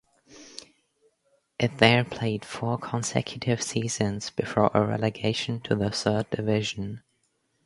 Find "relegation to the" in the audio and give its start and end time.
4.83-5.91